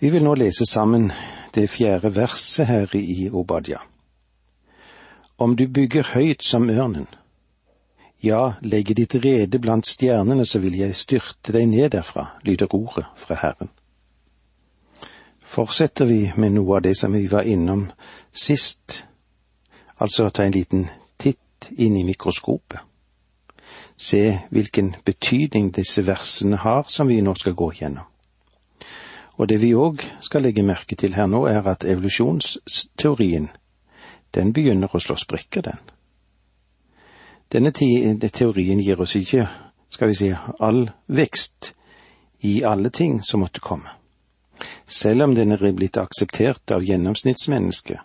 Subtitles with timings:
[0.00, 1.08] Vi vil nå lese sammen
[1.54, 3.80] det fjerde verset her i Obadja.
[5.38, 7.06] Om du bygger høyt som ørnen,
[8.22, 13.06] ja, legge ditt rede blant stjernene, så vil jeg styrte deg ned derfra, lyder ordet
[13.16, 13.70] fra Herren.
[15.42, 17.88] Fortsetter vi med noe av det som vi var innom
[18.30, 19.04] sist,
[19.98, 20.84] altså ta en liten
[21.18, 22.84] titt inn i mikroskopet.
[23.98, 24.22] Se
[24.54, 28.06] hvilken betydning disse versene har som vi nå skal gå gjennom.
[29.38, 33.48] Og det vi òg skal legge merke til her nå, er at evolusjonsteorien,
[34.34, 35.78] den begynner å slå sprekker, den.
[37.48, 39.46] Denne teorien gir oss ikke,
[39.88, 41.72] skal vi si, all vekst
[42.44, 43.94] i alle ting som måtte komme.
[44.84, 48.02] Selv om den er blitt akseptert av gjennomsnittsmennesket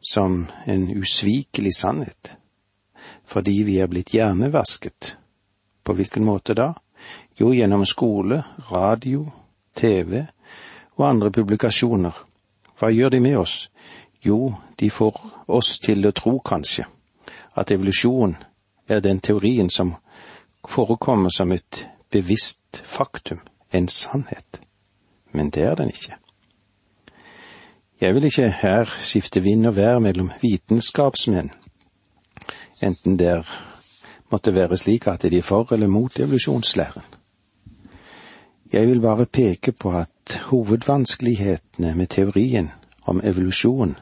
[0.00, 2.36] som en usvikelig sannhet,
[3.26, 5.16] fordi vi er blitt hjernevasket.
[5.82, 6.72] På hvilken måte da?
[7.38, 9.26] Jo, gjennom skole, radio,
[9.76, 10.24] TV
[10.96, 12.12] og andre publikasjoner.
[12.78, 13.70] Hva gjør de med oss?
[14.24, 16.84] Jo, de får oss til å tro, kanskje,
[17.56, 18.36] at evolusjon
[18.88, 19.94] er den teorien som
[20.66, 23.40] forekommer som et bevisst faktum,
[23.72, 24.60] en sannhet.
[25.32, 26.16] Men det er den ikke.
[28.00, 31.50] Jeg vil ikke her skifte vind og vær mellom vitenskapsmenn,
[32.82, 33.38] enten det
[34.30, 37.02] måtte være slik at de er for eller mot evolusjonslæren.
[38.72, 42.70] Jeg vil bare peke på at hovedvanskelighetene med teorien
[43.02, 43.98] om evolusjon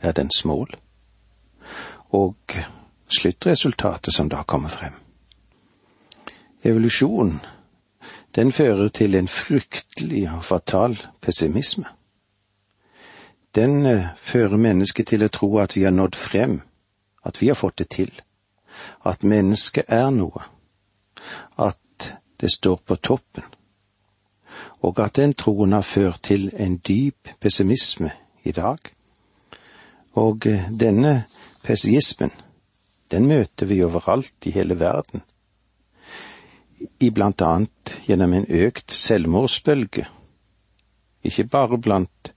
[0.00, 0.76] er dens mål,
[2.10, 2.36] og
[3.18, 4.92] sluttresultatet som da kommer frem.
[6.64, 7.40] Evolusjon,
[8.34, 11.84] den fører til en fryktelig og fatal pessimisme.
[13.54, 16.60] Den eh, fører mennesket til å tro at vi har nådd frem,
[17.24, 18.10] at vi har fått det til,
[19.04, 20.42] at mennesket er noe,
[21.56, 23.44] at det står på toppen,
[24.80, 28.10] og at den troen har ført til en dyp pessimisme
[28.44, 28.78] i dag.
[30.12, 31.24] Og eh, denne
[31.64, 32.30] pessimismen,
[33.10, 35.22] den møter vi overalt i hele verden,
[37.00, 40.06] i blant annet gjennom en økt selvmordsbølge,
[41.24, 42.32] ikke bare blant,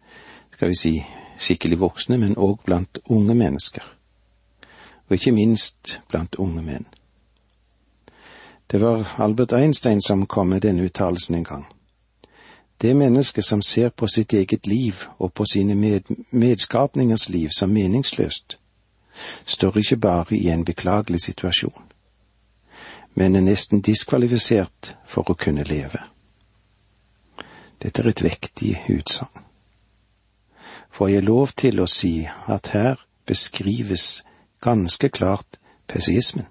[0.52, 0.94] skal vi si,
[1.40, 3.84] skikkelig voksne, men òg blant unge mennesker,
[5.08, 6.88] og ikke minst blant unge menn.
[8.72, 11.66] Det var Albert Einstein som kom med denne uttalelsen en gang.
[12.82, 16.02] Det mennesket som ser på sitt eget liv og på sine med
[16.32, 18.60] medskapningers liv som meningsløst,
[19.46, 21.84] står ikke bare i en beklagelig situasjon,
[23.14, 26.00] men er nesten diskvalifisert for å kunne leve.
[27.84, 29.44] Dette er et vektig utsagn.
[30.92, 34.24] Får jeg lov til å si at her beskrives
[34.62, 36.48] ganske klart pessimismen,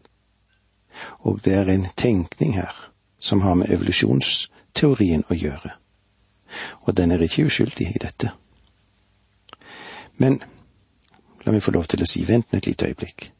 [1.20, 2.74] og det er en tenkning her
[3.20, 5.74] som har med evolusjonsteorien å gjøre,
[6.82, 8.30] og den er ikke uskyldig i dette.
[10.18, 10.40] Men
[11.48, 13.30] La meg få lov til å si vent et lite øyeblikk.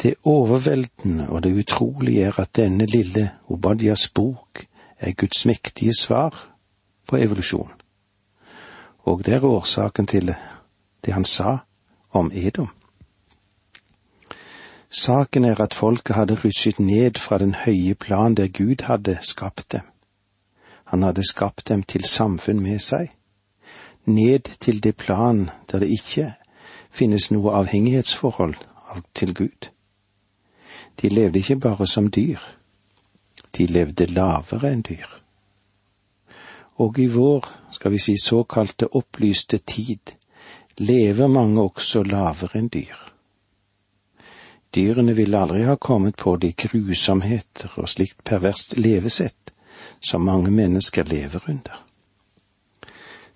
[0.00, 4.62] Det overveldende og det utrolige er at denne lille Obadias bok
[4.98, 6.32] er Guds mektige svar
[7.08, 7.72] på evolusjon.
[9.04, 10.32] Og det er årsaken til
[11.04, 11.58] det han sa
[12.16, 12.70] om Edom.
[14.88, 19.72] Saken er at folket hadde rushet ned fra den høye plan der Gud hadde skapt
[19.72, 19.84] dem.
[20.86, 23.10] Han hadde skapt dem til samfunn med seg,
[24.06, 26.32] ned til det plan der det ikke
[26.94, 28.54] finnes noe avhengighetsforhold
[29.14, 29.70] til Gud.
[31.02, 32.38] De levde ikke bare som dyr,
[33.56, 35.08] de levde lavere enn dyr.
[36.78, 40.14] Og i vår, skal vi si såkalte opplyste tid,
[40.78, 42.96] lever mange også lavere enn dyr.
[44.76, 49.55] Dyrene ville aldri ha kommet på de grusomheter og slikt perverst levesett
[50.00, 51.84] som mange mennesker lever under.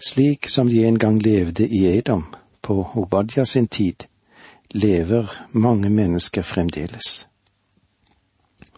[0.09, 2.25] Slik som de en gang levde i Edom,
[2.63, 4.07] på Obadja sin tid
[4.71, 7.27] lever mange mennesker fremdeles.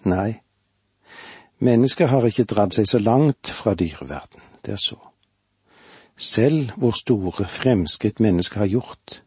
[0.04, 0.40] Nei,
[1.58, 4.98] mennesker har ikke dratt seg så langt fra dyreverden, det er så.
[6.16, 9.22] Selv hvor store fremskritt mennesker har gjort,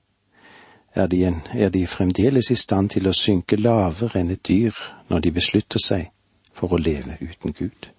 [0.96, 4.76] er de, en, er de fremdeles i stand til å synke lavere enn et dyr
[5.10, 6.08] når de beslutter seg
[6.56, 7.90] for å leve uten Gud.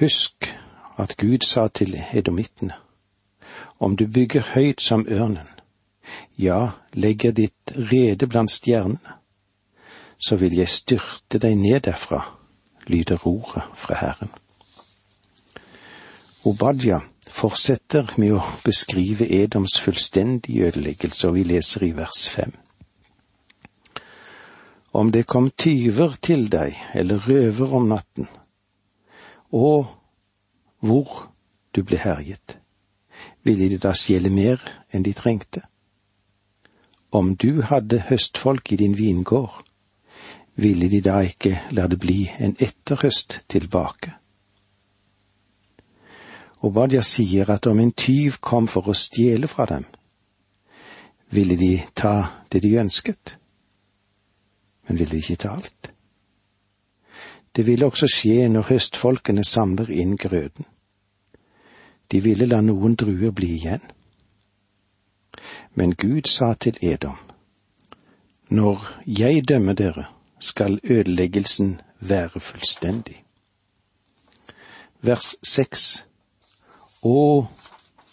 [0.00, 0.58] Husk
[0.98, 2.74] at Gud sa til edomittene,
[3.78, 5.48] om du bygger høyt som ørnen,
[6.38, 9.16] ja, legger ditt rede blant stjernene,
[10.18, 12.22] så vil jeg styrte deg ned derfra,
[12.86, 14.30] lyder ordet fra Herren.
[16.46, 22.54] Obadja fortsetter med å beskrive Edoms fullstendige ødeleggelse, og vi leser i vers fem.
[24.92, 28.28] Om det kom tyver til deg eller røver om natten,
[29.50, 29.86] og
[30.78, 31.32] hvor
[31.74, 32.58] du ble herjet,
[33.42, 34.62] ville de da stjele mer
[34.92, 35.64] enn de trengte?
[37.10, 39.64] Om du hadde høstfolk i din vingård,
[40.54, 44.12] ville de da ikke la det bli en etterhøst tilbake?
[46.66, 49.84] Obadia sier at om en tyv kom for å stjele fra dem,
[51.30, 53.36] ville de ta det de ønsket,
[54.88, 55.92] men ville de ikke ta alt?
[57.58, 60.66] Det ville også skje når høstfolkene samler inn grøden.
[62.06, 63.82] De ville la noen druer bli igjen.
[65.74, 67.18] Men Gud sa til Edom,
[68.48, 70.04] Når jeg dømmer dere,
[70.38, 73.24] skal ødeleggelsen være fullstendig.
[75.02, 76.04] Vers seks
[77.02, 77.42] å,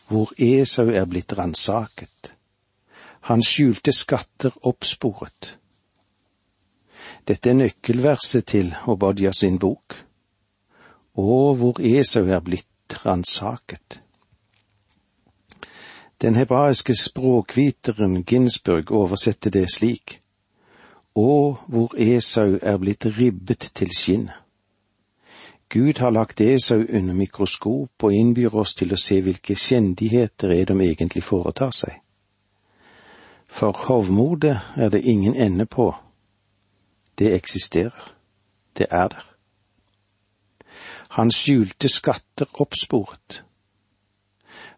[0.09, 2.33] hvor Esau er blitt ransaket,
[3.29, 5.53] han skjulte skatter oppsporet.
[7.27, 9.95] Dette er nøkkelverset til Obadja sin bok.
[11.17, 14.01] Å, hvor Esau er blitt ransaket.
[16.21, 20.19] Den hebraiske språkviteren Ginsburg oversetter det slik.
[21.17, 24.37] Å, hvor Esau er blitt ribbet til skinnet.
[25.69, 30.85] Gud har lagt Esau under mikroskop og innbyr oss til å se hvilke skjendigheter Edom
[30.85, 31.97] egentlig foretar seg.
[33.49, 35.89] For hovmodet er det ingen ende på.
[37.19, 38.11] Det eksisterer.
[38.77, 39.23] Det er der.
[41.09, 43.43] Han skjulte skatter oppsporet.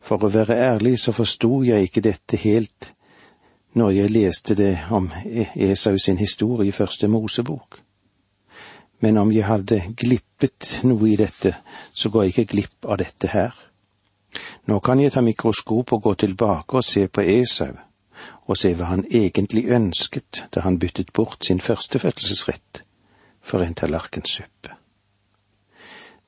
[0.02, 2.94] For å være ærlig så forsto jeg ikke dette helt
[3.78, 5.10] når jeg leste det om
[5.56, 7.82] Esau sin historie i første Mosebok
[9.00, 11.54] men om jeg hadde glippet noe i dette,
[11.94, 13.54] så går jeg ikke glipp av dette her.
[14.70, 17.76] Nå kan jeg ta mikroskop og gå tilbake og se på Esau,
[18.48, 22.84] og se hva han egentlig ønsket da han byttet bort sin førstefødselsrett
[23.42, 24.76] for en tallerkensuppe.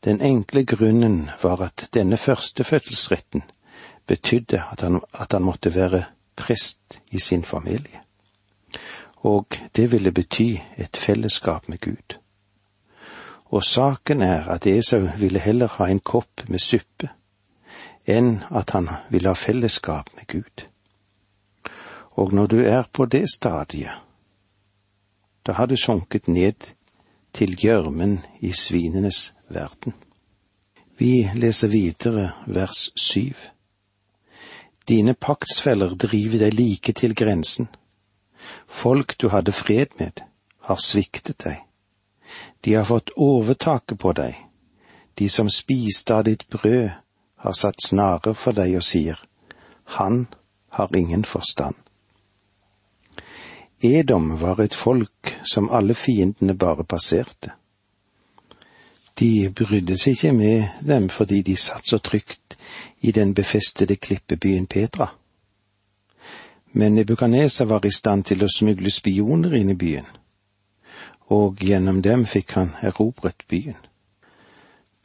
[0.03, 3.43] Den enkle grunnen var at denne førstefødselsretten
[4.07, 6.03] betydde at han, at han måtte være
[6.35, 7.99] prest i sin familie,
[9.15, 9.45] og
[9.75, 12.19] det ville bety et fellesskap med Gud
[13.49, 17.09] og saken er at Esau ville heller ha en kopp med suppe
[18.09, 20.65] enn at han ville ha fellesskap med Gud.
[22.19, 23.95] Og når du er på det stadiet,
[25.47, 26.73] da har du sunket ned
[27.33, 29.93] til gjørmen i svinenes verden.
[30.97, 33.35] Vi leser videre vers syv.
[34.89, 37.69] Dine paktsfeller driver deg like til grensen.
[38.67, 40.19] Folk du hadde fred med,
[40.67, 41.63] har sviktet deg.
[42.65, 44.35] De har fått overtaket på deg.
[45.15, 46.89] De som spiste av ditt brød,
[47.39, 49.19] har satt snarer for deg og sier,
[49.95, 50.27] Han
[50.75, 51.75] har ingen forstand.
[53.81, 57.53] Edom var et folk som alle fiendene bare passerte.
[59.19, 62.57] De brydde seg ikke med dem fordi de satt så trygt
[63.01, 65.09] i den befestede klippebyen Petra.
[66.71, 70.07] Men Nebukadneser var i stand til å smugle spioner inn i byen
[71.29, 73.77] og gjennom dem fikk han erobret byen.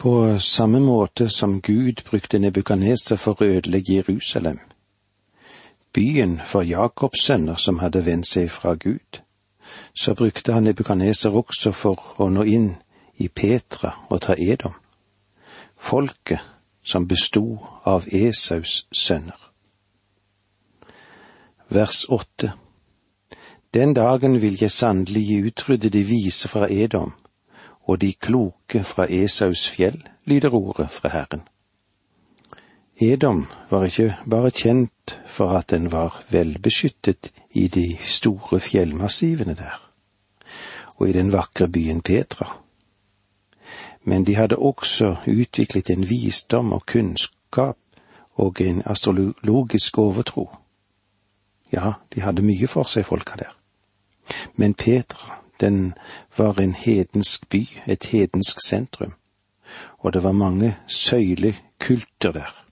[0.01, 4.59] På samme måte som Gud brukte Nebukaneser for å ødelegge Jerusalem,
[5.95, 9.21] byen for Jakobs sønner som hadde vendt seg fra Gud,
[9.95, 12.75] så brukte han Nebukaneser også for å nå inn
[13.23, 14.75] i Petra og ta Edom,
[15.79, 16.43] folket
[16.85, 19.39] som bestod av Esaus sønner.
[21.73, 22.53] Vers åtte
[23.75, 27.13] den dagen vil jeg sannelig utrydde de vise fra Edom,
[27.91, 29.99] og de kloke fra Esaus fjell,
[30.31, 31.43] lyder ordet fra Herren.
[33.01, 39.91] Edom var ikke bare kjent for at den var velbeskyttet i de store fjellmassivene der,
[40.97, 42.61] og i den vakre byen Petra,
[44.05, 47.77] men de hadde også utviklet en visdom og kunnskap
[48.35, 50.51] og en astrologisk overtro.
[51.73, 53.55] Ja, de hadde mye for seg, folka der.
[54.55, 55.95] Men Petra, den
[56.37, 59.15] var en hedensk by, et hedensk sentrum,
[59.99, 62.64] og det var mange søylekulter der.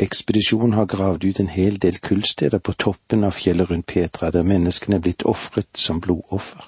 [0.00, 4.46] Ekspedisjonen har gravd ut en hel del kullsteder på toppen av fjellet rundt Petra, der
[4.48, 6.64] menneskene er blitt ofret som blodoffer.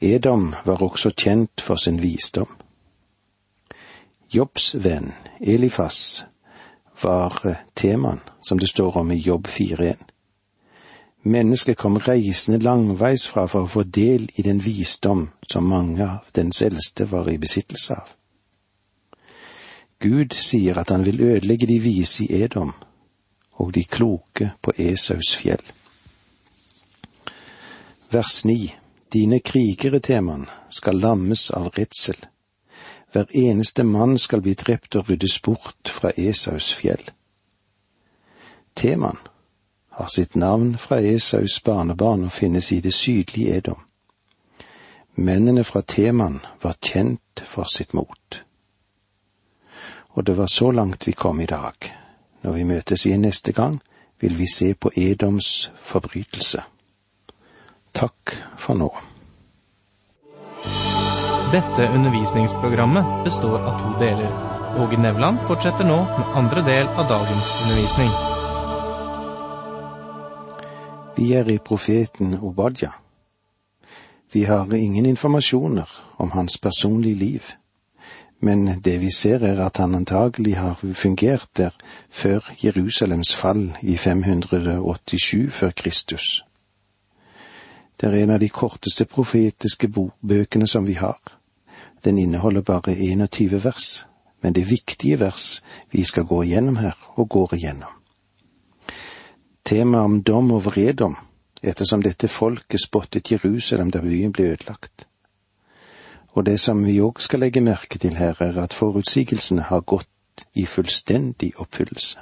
[0.00, 2.48] Edom var også kjent for sin visdom.
[4.30, 6.22] Jobbs venn Elifas
[7.02, 10.06] var eh, temaen som det står om i Jobb 4.1.
[11.22, 16.30] Mennesket kom reisende langveis fra for å få del i den visdom som mange av
[16.32, 18.14] dens eldste var i besittelse av.
[20.00, 22.72] Gud sier at han vil ødelegge de vise i Edom
[23.60, 25.62] og de kloke på Esaus fjell.
[28.10, 28.74] Vers ni.
[29.12, 32.16] Dine krigere, Teman, skal lammes av redsel.
[33.12, 37.02] Hver eneste mann skal bli drept og ryddes bort fra Esaus fjell.
[38.74, 39.18] Teman
[39.90, 43.82] har sitt navn fra Esaus barnebarn og finnes i det sydlige Edom.
[45.14, 48.44] Mennene fra Teman var kjent for sitt mot.
[50.14, 51.74] Og det var så langt vi kom i dag.
[52.42, 53.80] Når vi møtes igjen neste gang,
[54.20, 56.62] vil vi se på Edoms forbrytelse.
[57.94, 58.90] Takk for nå.
[61.50, 64.30] Dette undervisningsprogrammet består av to deler.
[64.78, 68.12] Åge Nevland fortsetter nå med andre del av dagens undervisning.
[71.16, 72.92] Vi er i profeten Obadja.
[74.32, 77.42] Vi har ingen informasjoner om hans personlige liv,
[78.40, 81.74] men det vi ser er at han antagelig har fungert der
[82.08, 86.44] før Jerusalems fall i 587 før Kristus.
[88.00, 89.90] Det er en av de korteste profetiske
[90.22, 91.20] bøkene som vi har.
[92.04, 94.06] Den inneholder bare 21 vers,
[94.42, 97.92] men det er viktige vers vi skal gå igjennom her, og går igjennom.
[99.64, 101.16] Temaet om dom og vredom,
[101.62, 105.09] ettersom dette folket spottet Jerusalem da byen ble ødelagt.
[106.32, 110.44] Og det som vi òg skal legge merke til her, er at forutsigelsene har gått
[110.54, 112.18] i fullstendig oppfyllelse.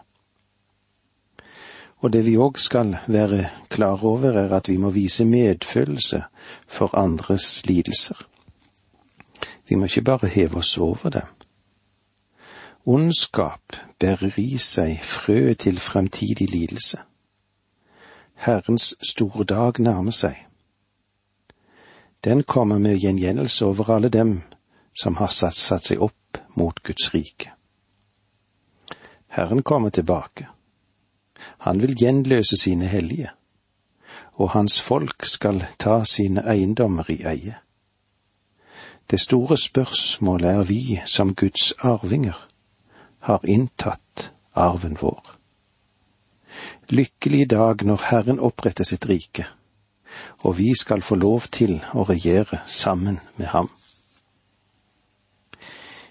[1.98, 6.22] Og det vi òg skal være klar over, er at vi må vise medfølelse
[6.66, 8.26] for andres lidelser.
[9.68, 11.26] Vi må ikke bare heve oss over dem.
[12.86, 16.98] Ondskap bærer i seg frø til fremtidig lidelse.
[18.34, 20.47] Herrens store dag nærmer seg.
[22.24, 24.42] Den kommer med gjengjeldelse over alle dem
[25.02, 27.52] som har satt, satt seg opp mot Guds rike.
[29.28, 30.48] Herren kommer tilbake.
[31.62, 33.30] Han vil gjenløse sine hellige,
[34.34, 37.58] og hans folk skal ta sine eiendommer i eie.
[39.10, 42.48] Det store spørsmålet er vi som Guds arvinger
[43.18, 45.22] har inntatt arven vår.
[46.90, 49.46] Lykkelig dag når Herren oppretter sitt rike
[50.44, 53.70] og vi skal få lov til å regjere sammen med ham.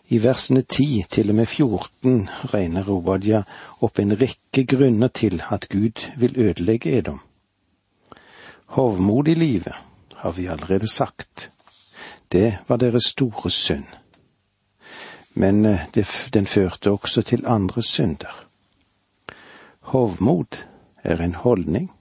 [0.09, 3.41] I versene 10 til og med 14 regner Obadja
[3.83, 7.19] opp en rekke grunner til at Gud vil ødelegge Edom.
[8.77, 9.75] Hovmod i livet,
[10.15, 11.51] har vi allerede sagt.
[12.31, 13.85] Det var deres store synd.
[15.33, 18.47] Men eh, det, den førte også til andre synder.
[19.79, 20.63] Hovmod
[21.03, 21.91] er en holdning,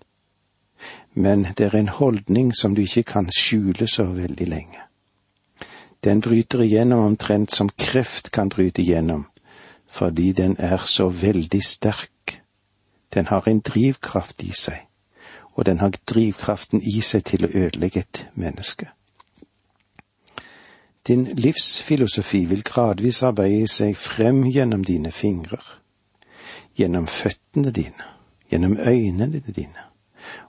[1.15, 4.83] men det er en holdning som du ikke kan skjule så veldig lenge.
[6.05, 9.27] Den bryter igjennom omtrent som kreft kan bryte igjennom,
[9.89, 12.43] fordi den er så veldig sterk.
[13.15, 14.85] Den har en drivkraft i seg,
[15.55, 18.91] og den har drivkraften i seg til å ødelegge et menneske.
[21.07, 25.65] Din livsfilosofi vil gradvis arbeide seg frem gjennom dine fingrer,
[26.77, 28.11] gjennom føttene dine,
[28.51, 29.87] gjennom øynene dine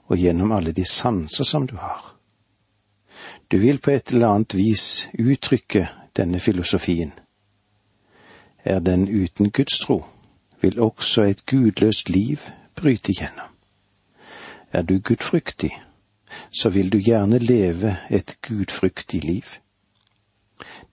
[0.08, 2.14] og gjennom alle de sanser som du har.
[3.50, 7.12] Du vil på et eller annet vis uttrykke denne filosofien.
[8.64, 10.04] Er den uten gudstro,
[10.60, 12.38] vil også et gudløst liv
[12.74, 13.52] bryte gjennom.
[14.72, 15.72] Er du gudfryktig,
[16.50, 19.44] så vil du gjerne leve et gudfryktig liv.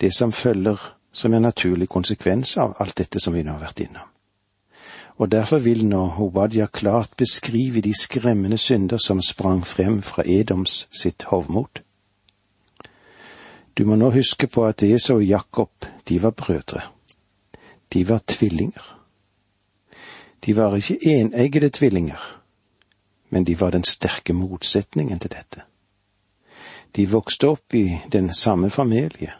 [0.02, 3.80] Det som følger som en naturlig konsekvens av alt dette som vi nå har vært
[3.80, 4.15] innom
[5.18, 10.88] og derfor vil nå Hobadia klart beskrive de skremmende synder som sprang frem fra Edoms
[10.92, 11.82] sitt hovmod.
[13.78, 16.82] Du må nå huske på at Esau og Jakob, de var brødre.
[17.94, 19.00] De var tvillinger.
[20.46, 22.42] De var ikke eneggede tvillinger,
[23.30, 25.62] men de var den sterke motsetningen til dette.
[26.96, 29.32] De vokste opp i den samme familie,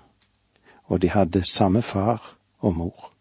[0.86, 3.15] og de hadde samme far og mor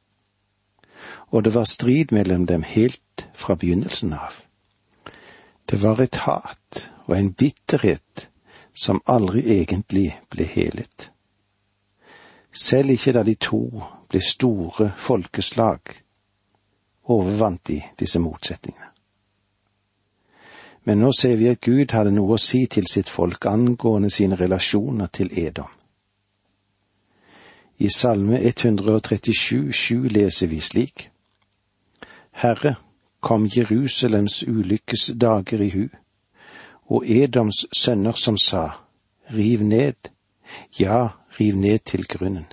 [1.34, 4.36] og det var strid mellom dem helt fra begynnelsen av.
[5.70, 8.28] Det var et hat og en bitterhet
[8.74, 11.10] som aldri egentlig ble helet.
[12.54, 13.66] Selv ikke da de to
[14.08, 15.80] ble store folkeslag,
[17.10, 18.90] overvant de disse motsetningene.
[20.84, 24.38] Men nå ser vi at Gud hadde noe å si til sitt folk angående sine
[24.38, 25.72] relasjoner til Edom.
[27.82, 31.08] I Salme 137, 7 leser vi slik.
[32.34, 32.74] Herre,
[33.20, 35.84] kom Jerusalems ulykkes dager i hu,
[36.90, 38.68] og Edoms sønner som sa,
[39.32, 40.10] riv ned,
[40.80, 41.08] ja,
[41.40, 42.46] riv ned til grunnen.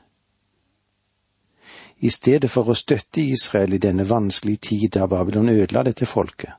[1.99, 6.53] I stedet for å støtte Israel i denne vanskelige tid da Babylon ødela dette folket,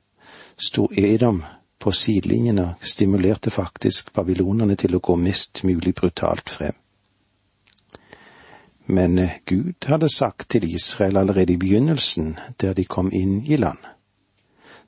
[0.59, 1.43] sto Edom
[1.83, 6.82] på sidelinjen og stimulerte faktisk babylonerne til å gå mest mulig brutalt frem.
[8.93, 13.57] Men eh, Gud hadde sagt til Israel allerede i begynnelsen, der de kom inn i
[13.57, 13.79] land.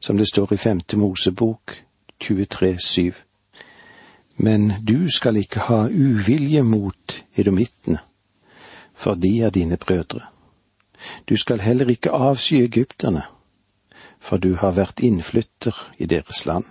[0.00, 1.84] som det står i femte Mosebok
[2.24, 3.12] 23,7.
[4.36, 7.98] Men du skal ikke ha uvilje mot edomittene,
[8.94, 10.20] for de er dine brødre.
[11.28, 13.22] Du skal heller ikke avsky egypterne,
[14.20, 16.64] for du har vært innflytter i deres land.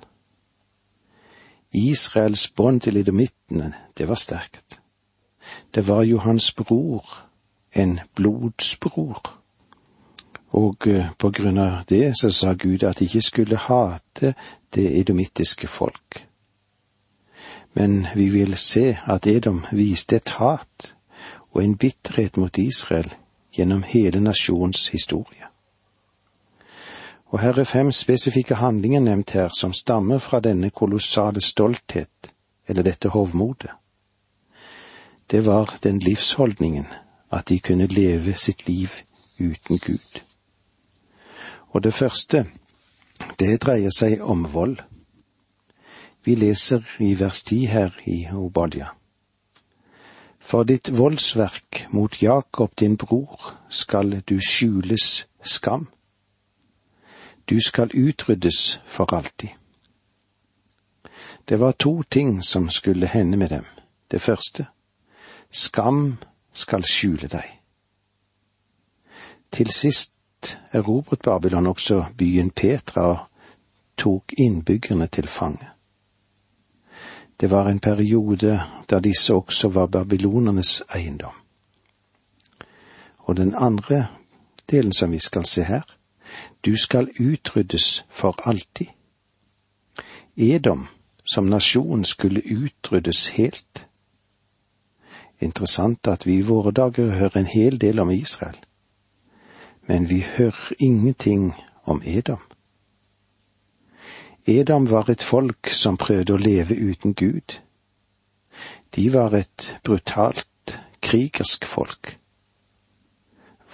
[1.74, 4.83] Israels bånd til edomittene, det var sterkt.
[5.76, 7.26] Det var jo hans bror,
[7.76, 9.40] en blodsbror.
[10.54, 14.34] Og eh, på grunn av det så sa Gud at de ikke skulle hate
[14.76, 16.28] det edomittiske folk.
[17.74, 20.94] Men vi vil se at Edom viste et hat
[21.54, 23.10] og en bitterhet mot Israel
[23.54, 25.50] gjennom hele nasjonens historie.
[27.34, 32.34] Og her er fem spesifikke handlinger nevnt her som stammer fra denne kolossale stolthet,
[32.68, 33.72] eller dette hovmodet.
[35.32, 36.88] Det var den livsholdningen
[37.32, 38.90] at de kunne leve sitt liv
[39.40, 40.22] uten Gud.
[41.70, 42.46] Og det første,
[43.40, 44.78] det dreier seg om vold.
[46.24, 48.94] Vi leser i vers ti her i Obadja.
[50.40, 55.88] For ditt voldsverk mot Jakob din bror skal du skjules skam.
[57.50, 59.50] Du skal utryddes for alltid.
[61.50, 63.66] Det var to ting som skulle hende med dem.
[64.12, 64.66] Det første,
[65.54, 66.18] skam
[66.54, 67.46] skal skjule deg.
[69.54, 73.20] Til sist erobret Babylon også byen Petra og
[73.98, 75.70] tok innbyggerne til fange.
[77.40, 81.34] Det var en periode da disse også var babylonernes eiendom.
[83.18, 84.08] Og den andre
[84.72, 85.84] delen som vi skal se her,
[86.66, 88.88] du skal utryddes for alltid.
[90.38, 90.88] Edom
[91.26, 93.88] som nasjon skulle utryddes helt.
[95.44, 98.58] Interessant at vi i våre dager hører en hel del om Israel,
[99.88, 101.52] men vi hører ingenting
[101.84, 102.40] om Edom.
[104.48, 107.60] Edom var et folk som prøvde å leve uten Gud.
[108.96, 112.18] De var et brutalt, krigersk folk.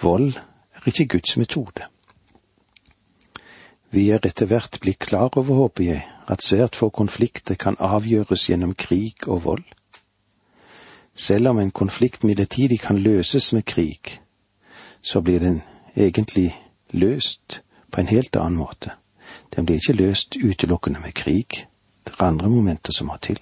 [0.02, 0.32] Vold
[0.74, 1.86] er ikke Guds metode.
[3.90, 8.46] Vi er etter hvert blitt klar over, håper jeg, at svært få konflikter kan avgjøres
[8.48, 9.66] gjennom krig og vold.
[11.16, 14.20] Selv om en konflikt midlertidig kan løses med krig,
[15.02, 15.62] så blir den
[15.96, 16.56] egentlig
[16.90, 18.90] løst på en helt annen måte.
[19.56, 21.66] Den blir ikke løst utelukkende med krig.
[22.04, 23.38] Det er andre momenter som må til.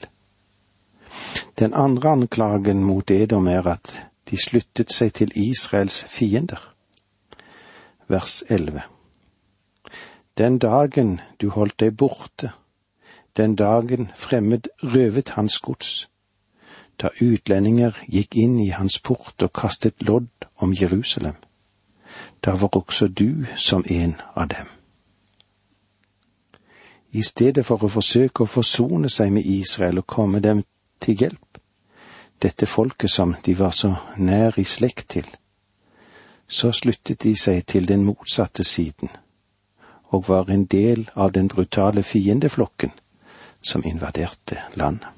[1.58, 6.60] Den andre anklagen mot Edom er at de sluttet seg til Israels fiender.
[8.08, 8.82] Vers 11.
[10.38, 12.52] Den dagen du holdt deg borte,
[13.36, 16.08] den dagen fremmed røvet hans gods,
[16.98, 21.36] da utlendinger gikk inn i hans port og kastet lodd om Jerusalem,
[22.44, 24.78] da var også du som en av dem
[27.10, 30.62] i stedet for å forsøke å forsone seg med Israel og komme dem
[31.00, 31.60] til hjelp,
[32.42, 35.26] dette folket som de var så nær i slekt til,
[36.48, 39.10] så sluttet de seg til den motsatte siden
[40.08, 42.94] og var en del av den brutale fiendeflokken
[43.60, 45.17] som invaderte landet.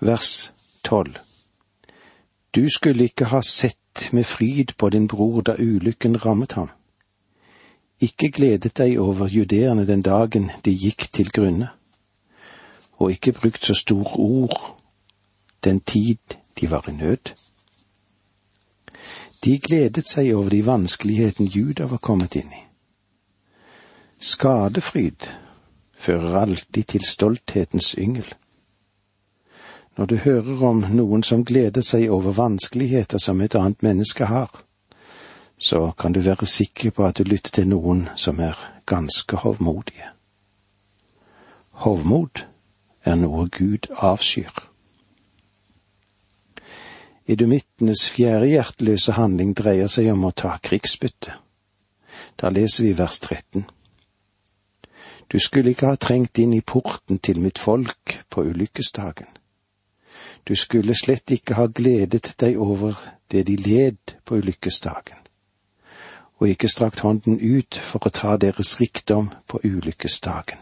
[0.00, 0.52] Vers
[0.84, 1.18] tolv
[2.54, 6.70] Du skulle ikke ha sett med fryd på din bror da ulykken rammet ham
[8.00, 11.70] ikke gledet deg over judeerne den dagen de gikk til grunne,
[12.98, 14.76] og ikke brukt så store ord
[15.64, 17.34] den tid de var i nød.
[19.44, 22.62] De gledet seg over de vanskeligheten Juda var kommet inn i.
[24.20, 25.30] Skadefryd
[25.94, 28.26] fører alltid til stolthetens yngel.
[29.98, 34.52] Når du hører om noen som gleder seg over vanskeligheter som et annet menneske har,
[35.58, 38.54] så kan du være sikker på at du lytter til noen som er
[38.86, 40.12] ganske hovmodige.
[41.82, 42.44] Hovmod
[43.02, 44.54] er noe Gud avskyr.
[47.26, 51.34] Idumittenes fjerde hjerteløse handling dreier seg om å ta krigsbytte.
[52.38, 53.66] Da leser vi vers 13.
[55.26, 59.34] Du skulle ikke ha trengt inn i porten til mitt folk på ulykkesdagen.
[60.48, 62.98] Du skulle slett ikke ha gledet deg over
[63.30, 65.28] det de led på ulykkesdagen
[66.38, 70.60] og ikke strakt hånden ut for å ta deres rikdom på ulykkesdagen.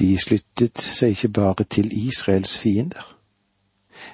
[0.00, 3.04] De sluttet seg ikke bare til Israels fiender,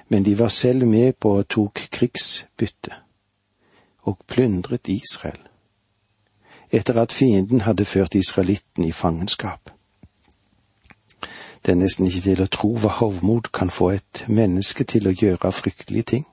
[0.09, 2.93] men de var selv med på å tok krigsbytte
[4.05, 5.41] og plyndret Israel,
[6.71, 9.73] etter at fienden hadde ført israelitten i fangenskap.
[11.65, 15.15] Det er nesten ikke til å tro hva hovmod kan få et menneske til å
[15.15, 16.25] gjøre av fryktelige ting.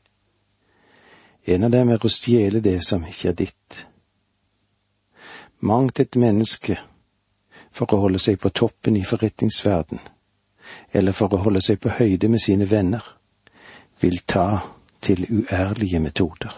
[1.47, 3.81] En av dem er å stjele det som ikke er ditt.
[5.61, 6.79] Mangt et menneske
[7.77, 10.01] for å holde seg på toppen i forretningsverden,
[10.93, 13.03] eller for å holde seg på høyde med sine venner,
[14.01, 14.49] vil ta
[15.01, 16.53] til uærlige metoder.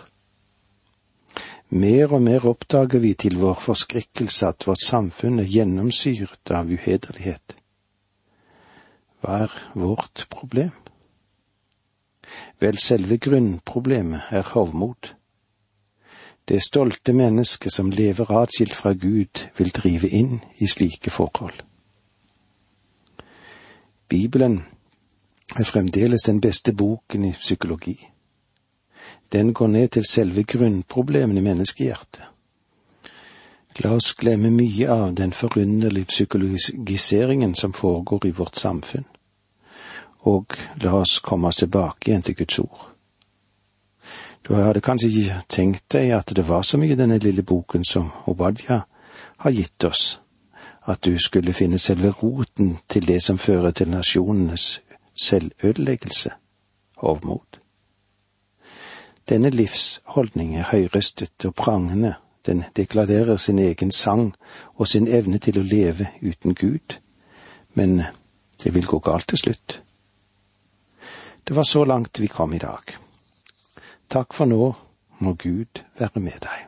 [1.68, 7.57] Mer og mer oppdager vi til vår forskrekkelse at vårt samfunn er gjennomsyret av uhederlighet.
[9.20, 10.70] Hva er vårt problem?
[12.60, 15.14] Vel, selve grunnproblemet er hovmod.
[16.48, 21.64] Det stolte mennesket som lever atskilt fra Gud, vil drive inn i slike forhold.
[24.08, 24.62] Bibelen
[25.56, 27.98] er fremdeles den beste boken i psykologi.
[29.32, 32.24] Den går ned til selve grunnproblemene i menneskehjertet.
[33.78, 39.04] La oss glemme mye av den forunderlige psykologiseringen som foregår i vårt samfunn,
[40.26, 42.88] og la oss komme oss tilbake igjen til Guds ord.
[44.42, 47.84] Du hadde kanskje ikke tenkt deg at det var så mye i denne lille boken
[47.84, 48.80] som Obadja
[49.44, 50.20] har gitt oss,
[50.82, 54.80] at du skulle finne selve roten til det som fører til nasjonenes
[55.14, 56.30] selvødeleggelse,
[56.96, 57.60] hovmod.
[59.28, 62.14] Denne livsholdning er høyrøstet og prangende,
[62.48, 64.32] den deklarerer sin egen sang
[64.74, 66.96] og sin evne til å leve uten Gud,
[67.76, 68.00] men
[68.62, 69.80] det vil gå galt til slutt.
[71.44, 72.96] Det var så langt vi kom i dag.
[74.08, 74.72] Takk for nå,
[75.20, 76.67] må Gud være med deg.